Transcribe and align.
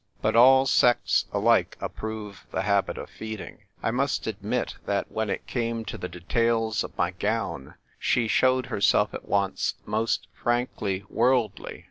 But 0.19 0.35
all 0.35 0.65
sects 0.65 1.25
alike 1.31 1.77
ap 1.79 1.93
prove 1.97 2.47
the 2.49 2.63
habit 2.63 2.97
of 2.97 3.07
feeding. 3.07 3.65
I 3.83 3.91
must 3.91 4.25
admit 4.25 4.73
that 4.87 5.11
when 5.11 5.29
it 5.29 5.45
came 5.45 5.85
to 5.85 5.95
the 5.95 6.09
details 6.09 6.83
of 6.83 6.97
my 6.97 7.11
gown 7.11 7.75
she 7.99 8.27
showed 8.27 8.65
herself 8.65 9.13
at 9.13 9.27
once 9.27 9.75
moA 9.85 10.07
frankly 10.33 11.03
worldly. 11.07 11.79